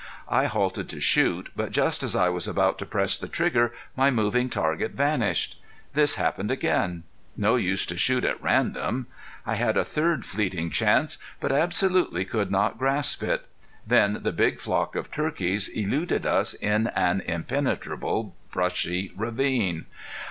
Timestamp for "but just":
1.55-2.01